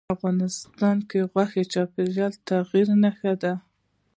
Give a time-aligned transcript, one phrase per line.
[0.15, 3.53] افغانستان کې غوښې د چاپېریال د تغیر نښه ده.